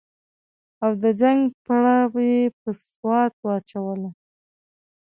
او 0.83 0.91
د 1.03 1.03
جنګ 1.21 1.39
پړه 1.65 1.97
یې 2.29 2.41
پر 2.59 2.71
سوات 2.89 3.33
واچوله. 3.45 4.09